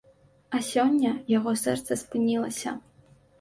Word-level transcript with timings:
А 0.55 0.61
сёння 0.69 1.11
яго 1.33 1.53
сэрца 1.65 1.99
спынілася. 2.03 2.75